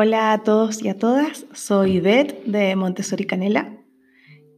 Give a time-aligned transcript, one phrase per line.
[0.00, 3.76] Hola a todos y a todas, soy Beth de Montessori Canela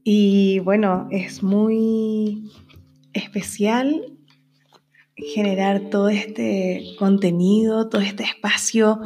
[0.05, 2.53] y bueno, es muy
[3.15, 4.19] especial
[5.17, 9.01] generar todo este contenido, todo este espacio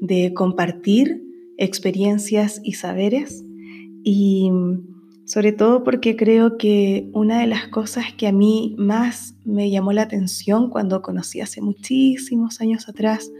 [0.00, 1.22] de compartir
[1.56, 3.44] experiencias y saberes
[4.02, 4.50] y
[5.24, 9.92] sobre todo porque creo que una de las cosas que a mí más me llamó
[9.92, 13.30] la atención cuando conocí hace muchísimos años atrás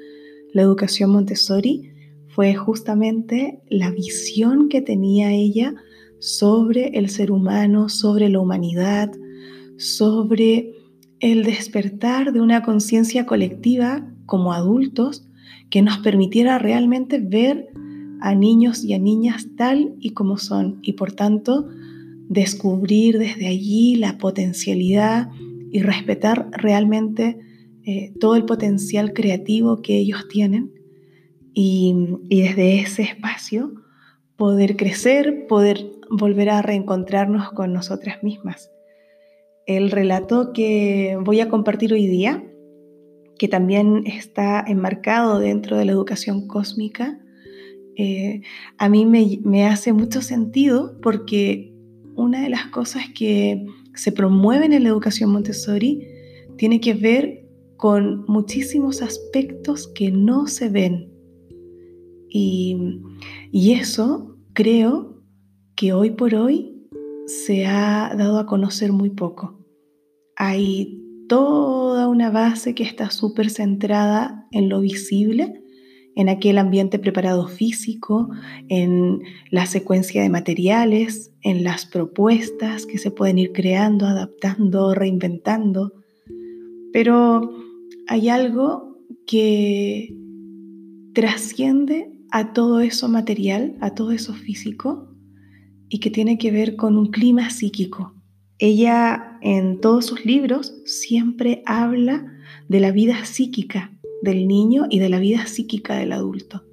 [0.53, 1.96] la educación Montessori
[2.37, 5.75] fue justamente la visión que tenía ella
[6.21, 9.11] sobre el ser humano, sobre la humanidad,
[9.79, 10.75] sobre
[11.21, 15.27] el despertar de una conciencia colectiva como adultos
[15.71, 17.69] que nos permitiera realmente ver
[18.21, 21.67] a niños y a niñas tal y como son y por tanto
[22.29, 25.31] descubrir desde allí la potencialidad
[25.73, 27.39] y respetar realmente
[27.85, 30.76] eh, todo el potencial creativo que ellos tienen
[31.59, 31.95] y,
[32.29, 33.73] desde ese espacio
[34.37, 38.71] poder crecer, poder volver a reencontrarnos con nosotras mismas.
[39.65, 42.45] El relato que voy a compartir hoy día,
[43.39, 47.19] que también está enmarcado dentro de la educación cósmica,
[47.97, 48.43] eh,
[48.77, 51.73] a mí me, me, hace mucho sentido porque
[52.15, 56.07] una de las cosas que se promueven en la educación Montessori
[56.59, 57.47] tiene que ver
[57.79, 61.16] con muchísimos aspectos que no se ven
[62.37, 65.23] y, eso creo
[65.75, 66.73] que hoy por hoy
[67.27, 69.59] se ha dado a conocer muy poco.
[70.37, 75.63] Hay toda una base que está súper centrada en lo visible,
[76.15, 78.29] en aquel ambiente preparado físico,
[78.69, 85.93] en la secuencia de materiales, en las propuestas que se pueden ir creando, adaptando, reinventando.
[86.93, 87.51] Pero
[88.09, 90.15] hay algo que
[91.13, 95.09] trasciende a todo eso material, a todo eso físico
[95.89, 98.15] y que tiene que ver con un clima psíquico.
[98.59, 102.33] Ella en todos sus libros siempre habla
[102.69, 103.93] de la vida psíquica
[104.23, 106.65] del niño y de la vida psíquica del adulto.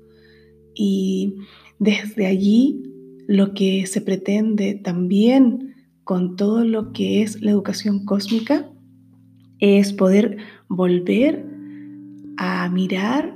[0.73, 1.35] Y
[1.79, 2.83] desde allí
[3.27, 8.69] lo que se pretende también con todo lo que es la educación cósmica
[9.59, 10.37] es poder
[10.67, 11.45] volver
[12.37, 13.35] a mirar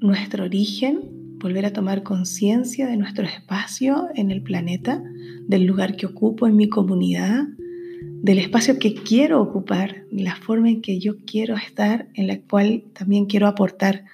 [0.00, 5.02] nuestro origen volver a tomar conciencia de nuestro espacio en el planeta,
[5.46, 7.44] del lugar que ocupo en mi comunidad,
[8.22, 12.84] del espacio que quiero ocupar, la forma en que yo quiero estar, en la cual
[12.92, 14.04] también quiero aportar,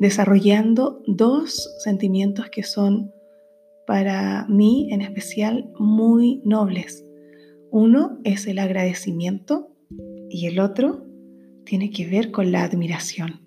[0.00, 3.10] desarrollando dos sentimientos que son
[3.86, 7.04] para mí en especial muy nobles.
[7.70, 9.70] Uno es el agradecimiento
[10.28, 11.06] y el otro
[11.64, 13.41] tiene que ver con la admiración.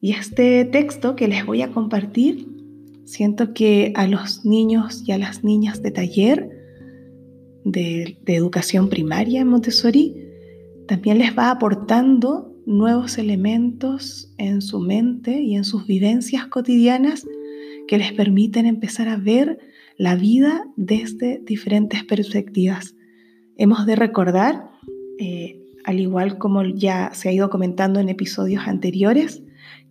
[0.00, 2.46] Y este texto que les voy a compartir,
[3.04, 6.50] siento que a los niños y a las niñas de taller
[7.64, 10.14] de, educación primaria en Montessori,
[10.86, 17.26] también les va aportando nuevos elementos en su mente y en sus vivencias cotidianas
[17.88, 19.58] que les permiten empezar a ver
[19.96, 22.94] la vida desde diferentes perspectivas.
[23.56, 24.70] Hemos de recordar,
[25.18, 29.42] eh, al igual como ya se ha ido comentando en episodios anteriores,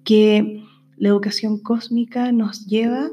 [0.07, 0.63] que
[0.95, 3.09] la educación cósmica nos lleva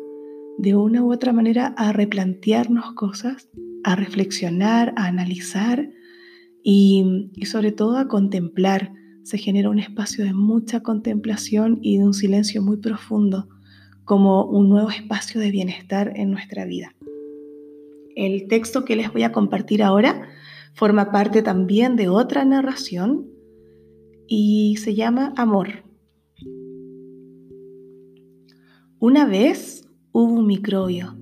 [0.58, 3.48] de una u otra manera a replantearnos cosas,
[3.82, 5.90] a reflexionar, a analizar
[6.62, 8.92] y, sobre todo a contemplar.
[9.24, 13.48] Se genera un espacio de mucha contemplación y de un silencio muy profundo
[14.04, 16.94] como un nuevo espacio de bienestar en nuestra vida.
[18.14, 20.28] El texto que les voy a compartir ahora
[20.74, 23.26] forma parte también de otra narración
[24.28, 25.83] y se llama Amor.
[29.00, 31.16] Una vez hubo un microbio.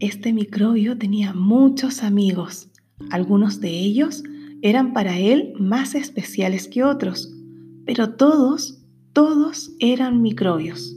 [0.00, 2.70] Este microbio tenía muchos amigos.
[3.10, 4.22] Algunos de ellos
[4.62, 7.32] eran para él más especiales que otros,
[7.84, 8.82] pero todos,
[9.12, 10.96] todos eran microbios.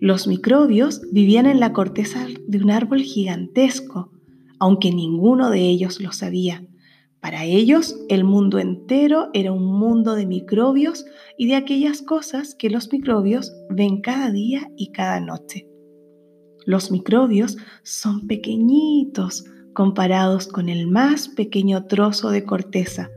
[0.00, 4.10] Los microbios vivían en la corteza de un árbol gigantesco,
[4.58, 6.66] aunque ninguno de ellos lo sabía.
[7.24, 11.06] Para ellos, el mundo entero era un mundo de microbios
[11.38, 15.66] y de aquellas cosas que los microbios ven cada día y cada noche.
[16.66, 23.08] Los microbios son pequeñitos comparados con el más pequeño trozo de corteza.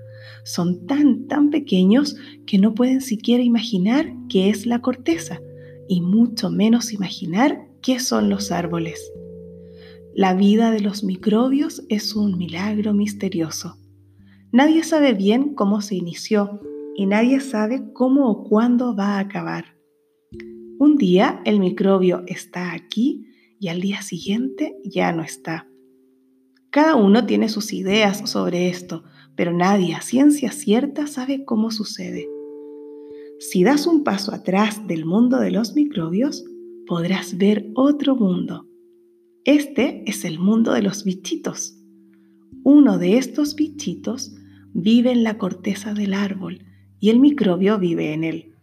[0.45, 2.15] Son tan, tan pequeños
[2.45, 5.41] que no pueden siquiera imaginar qué es la corteza
[5.89, 9.11] y mucho menos imaginar qué son los árboles.
[10.15, 13.75] La vida de los microbios es un milagro misterioso.
[14.51, 16.61] Nadie sabe bien cómo se inició
[16.95, 19.77] y nadie sabe cómo o cuándo va a acabar.
[20.79, 23.27] Un día el microbio está aquí
[23.59, 25.67] y al día siguiente ya no está.
[26.69, 29.03] Cada uno tiene sus ideas sobre esto,
[29.35, 32.29] pero nadie a ciencia cierta sabe cómo sucede.
[33.39, 36.45] Si das un paso atrás del mundo de los microbios,
[36.87, 38.65] podrás ver otro mundo.
[39.43, 41.77] Este es el mundo de los bichitos.
[42.63, 44.36] Uno de estos bichitos
[44.79, 46.63] vive en la corteza del árbol
[46.99, 48.53] y el microbio vive en él.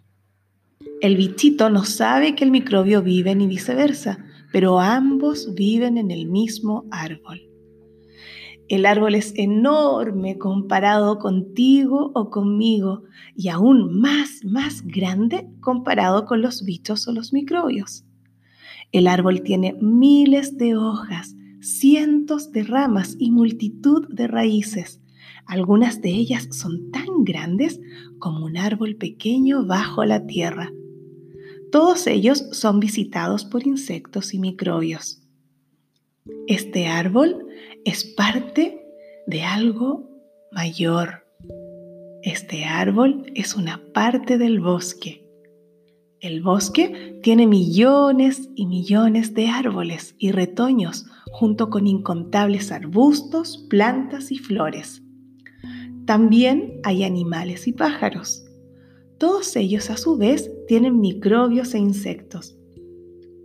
[1.00, 6.26] El bichito no sabe que el microbio vive ni viceversa, pero ambos viven en el
[6.26, 7.42] mismo árbol.
[8.68, 13.02] El árbol es enorme comparado contigo o conmigo
[13.34, 18.04] y aún más, más grande comparado con los bichos o los microbios.
[18.92, 25.00] El árbol tiene miles de hojas, cientos de ramas y multitud de raíces.
[25.46, 27.80] Algunas de ellas son tan grandes
[28.18, 30.72] como un árbol pequeño bajo la tierra.
[31.70, 35.22] Todos ellos son visitados por insectos y microbios.
[36.46, 37.46] Este árbol
[37.84, 38.80] es parte
[39.26, 40.08] de algo
[40.52, 41.26] mayor.
[42.22, 45.28] Este árbol es una parte del bosque.
[46.20, 54.32] El bosque tiene millones y millones de árboles y retoños junto con incontables arbustos, plantas
[54.32, 55.03] y flores.
[56.06, 58.44] También hay animales y pájaros.
[59.18, 62.58] Todos ellos a su vez tienen microbios e insectos.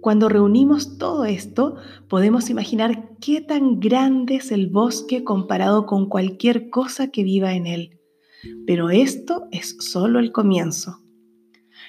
[0.01, 1.75] Cuando reunimos todo esto,
[2.07, 7.67] podemos imaginar qué tan grande es el bosque comparado con cualquier cosa que viva en
[7.67, 8.00] él.
[8.65, 11.01] Pero esto es solo el comienzo.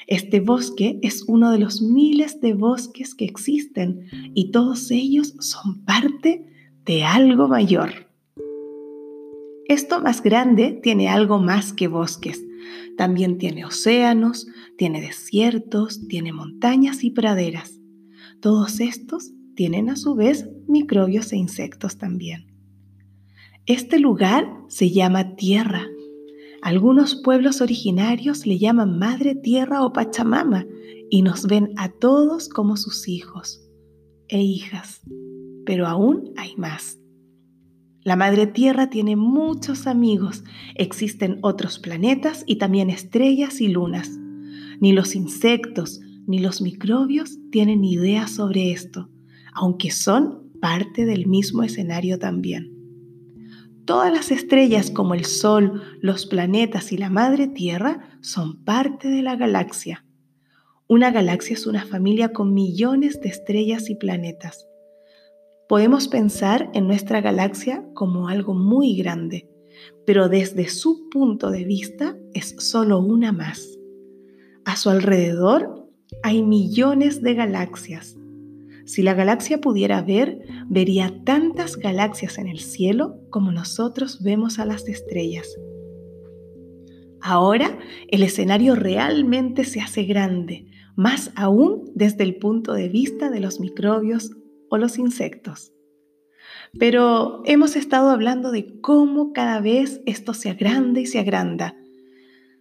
[0.07, 5.85] Este bosque es uno de los miles de bosques que existen y todos ellos son
[5.85, 6.47] parte
[6.85, 8.10] de algo mayor.
[9.71, 12.45] Esto más grande tiene algo más que bosques
[13.01, 14.47] también tiene océanos,
[14.77, 17.81] tiene desiertos, tiene montañas y praderas.
[18.41, 22.47] Todos estos tienen a su vez microbios e insectos también.
[23.65, 25.87] Este lugar se llama Tierra.
[26.61, 30.67] Algunos pueblos originarios le llaman Madre Tierra o Pachamama
[31.09, 33.67] y nos ven a todos como sus hijos
[34.29, 35.01] e hijas.
[35.65, 37.00] Pero aún hay más.
[38.11, 40.43] La Madre Tierra tiene muchos amigos.
[40.75, 44.19] Existen otros planetas y también estrellas y lunas.
[44.81, 49.09] Ni los insectos ni los microbios tienen idea sobre esto,
[49.53, 52.73] aunque son parte del mismo escenario también.
[53.85, 59.23] Todas las estrellas como el Sol, los planetas y la Madre Tierra son parte de
[59.23, 60.05] la galaxia.
[60.89, 64.67] Una galaxia es una familia con millones de estrellas y planetas.
[65.71, 69.49] Podemos pensar en nuestra galaxia como algo muy grande,
[70.05, 73.79] pero desde su punto de vista es solo una más.
[74.65, 75.89] A su alrededor
[76.25, 78.19] hay millones de galaxias.
[78.85, 84.65] Si la galaxia pudiera ver, vería tantas galaxias en el cielo como nosotros vemos a
[84.65, 85.57] las estrellas.
[87.21, 87.79] Ahora
[88.09, 90.67] el escenario realmente se hace grande,
[90.97, 94.33] más aún desde el punto de vista de los microbios
[94.71, 95.75] o los insectos.
[96.79, 101.77] Pero hemos estado hablando de cómo cada vez esto se agranda y se agranda.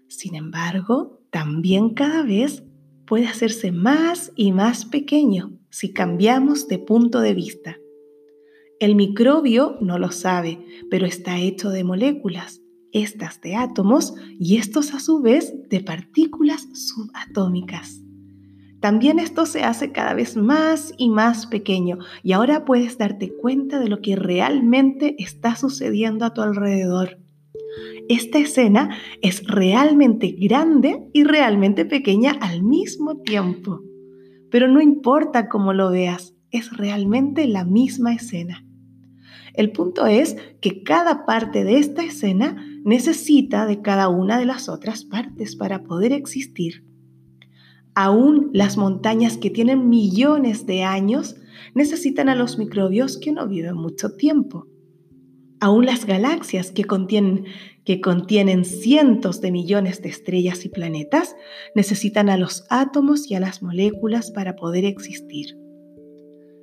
[0.07, 2.63] Sin embargo, también cada vez
[3.05, 7.77] puede hacerse más y más pequeño si cambiamos de punto de vista.
[8.79, 14.93] El microbio no lo sabe, pero está hecho de moléculas, estas de átomos y estos
[14.93, 18.01] a su vez de partículas subatómicas.
[18.79, 23.79] También esto se hace cada vez más y más pequeño y ahora puedes darte cuenta
[23.79, 27.19] de lo que realmente está sucediendo a tu alrededor.
[28.07, 33.81] Esta escena es realmente grande y realmente pequeña al mismo tiempo.
[34.49, 38.65] Pero no importa cómo lo veas, es realmente la misma escena.
[39.53, 44.69] El punto es que cada parte de esta escena necesita de cada una de las
[44.69, 46.88] otras partes para poder existir.
[48.01, 51.35] Aún las montañas que tienen millones de años
[51.75, 54.67] necesitan a los microbios que no viven mucho tiempo.
[55.59, 57.43] Aún las galaxias que contienen,
[57.83, 61.35] que contienen cientos de millones de estrellas y planetas
[61.75, 65.57] necesitan a los átomos y a las moléculas para poder existir.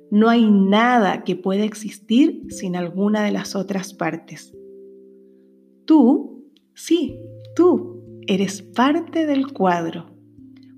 [0.09, 4.57] No hay nada que pueda existir sin alguna de las otras partes.
[5.85, 7.19] Tú, sí,
[7.55, 10.16] tú, eres parte del cuadro.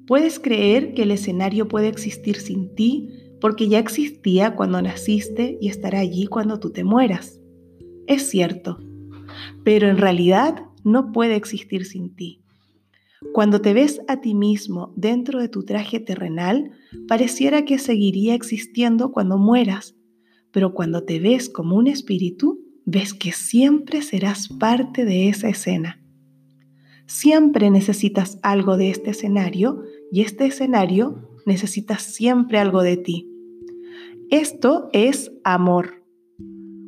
[0.09, 5.67] Puedes creer que el escenario puede existir sin ti porque ya existía cuando naciste y
[5.67, 7.39] estará allí cuando tú te mueras.
[8.07, 8.79] Es cierto,
[9.63, 12.41] pero en realidad no puede existir sin ti.
[13.33, 16.71] Cuando te ves a ti mismo dentro de tu traje terrenal,
[17.07, 19.95] pareciera que seguiría existiendo cuando mueras,
[20.51, 26.01] pero cuando te ves como un espíritu, ves que siempre serás parte de esa escena.
[27.05, 33.29] Siempre necesitas algo de este escenario y este escenario necesita siempre algo de ti.
[34.29, 36.03] Esto es amor.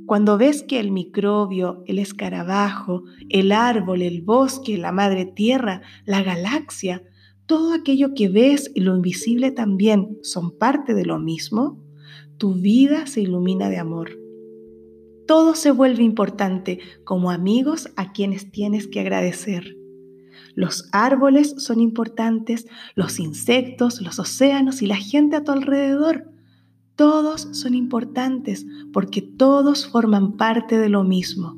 [0.05, 6.21] Cuando ves que el microbio, el escarabajo, el árbol, el bosque, la madre tierra, la
[6.21, 7.03] galaxia,
[7.45, 11.81] todo aquello que ves y lo invisible también son parte de lo mismo,
[12.37, 14.11] tu vida se ilumina de amor.
[15.27, 19.80] Todo se vuelve importante como amigos a quienes tienes que agradecer.
[20.55, 26.29] Los árboles son importantes, los insectos, los océanos y la gente a tu alrededor.
[26.95, 31.57] Todos son importantes porque todos forman parte de lo mismo.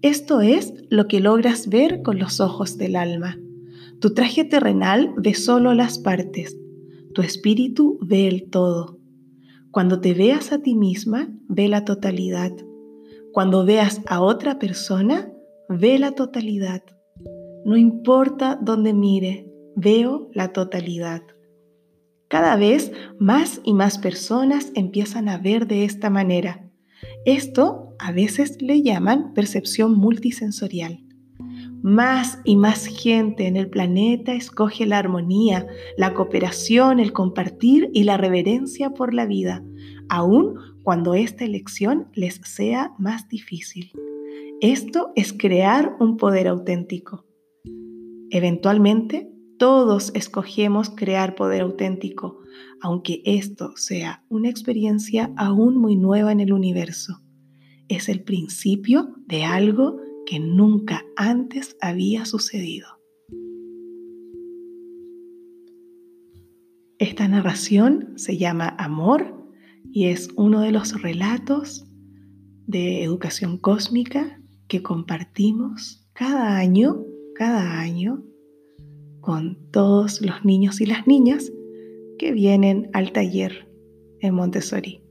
[0.00, 3.38] Esto es lo que logras ver con los ojos del alma.
[4.00, 6.58] Tu traje terrenal ve solo las partes,
[7.14, 8.98] tu espíritu ve el todo.
[9.70, 12.52] Cuando te veas a ti misma, ve la totalidad.
[13.32, 15.30] Cuando veas a otra persona,
[15.68, 16.82] ve la totalidad.
[17.64, 21.22] No importa dónde mire, veo la totalidad.
[22.28, 26.68] Cada vez más y más personas empiezan a ver de esta manera.
[27.24, 31.04] Esto a veces le llaman percepción multisensorial.
[31.82, 35.66] Más y más gente en el planeta escoge la armonía,
[35.96, 39.64] la cooperación, el compartir y la reverencia por la vida,
[40.08, 43.92] aun cuando esta elección les sea más difícil.
[44.60, 47.24] Esto es crear un poder auténtico.
[48.34, 52.38] Eventualmente, todos escogemos crear poder auténtico,
[52.80, 57.20] aunque esto sea una experiencia aún muy nueva en el universo.
[57.88, 62.88] Es el principio de algo que nunca antes había sucedido.
[66.98, 69.46] Esta narración se llama Amor
[69.92, 71.84] y es uno de los relatos
[72.66, 77.04] de educación cósmica que compartimos cada año,
[77.42, 78.22] cada año
[79.20, 81.52] con todos los niños y las niñas
[82.16, 83.68] que vienen al taller
[84.20, 85.02] en Montessori,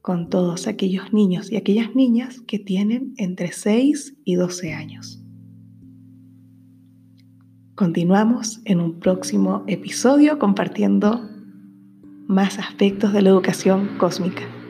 [0.00, 5.22] con todos aquellos niños y aquellas niñas que tienen entre 6 y 12 años.
[7.74, 11.20] Continuamos en un próximo episodio compartiendo
[12.28, 14.61] más aspectos de la educación cósmica.